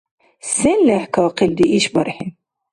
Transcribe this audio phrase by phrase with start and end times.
[0.53, 2.25] Сен лехӀкахъилри ишбархӀи?